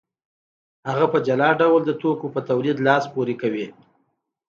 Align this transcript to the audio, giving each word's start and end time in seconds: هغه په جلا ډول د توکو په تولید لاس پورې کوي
هغه 0.89 1.05
په 1.13 1.19
جلا 1.27 1.49
ډول 1.61 1.81
د 1.85 1.91
توکو 2.01 2.27
په 2.35 2.41
تولید 2.49 2.77
لاس 2.87 3.03
پورې 3.13 3.35
کوي 3.41 3.67